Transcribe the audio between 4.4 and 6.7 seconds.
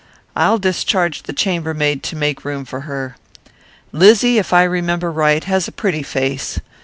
I remember right, has a pretty face.